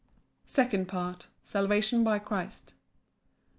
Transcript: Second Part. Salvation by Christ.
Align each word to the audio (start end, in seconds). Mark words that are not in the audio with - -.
Second 0.47 0.87
Part. 0.87 1.27
Salvation 1.43 2.03
by 2.03 2.17
Christ. 2.17 2.73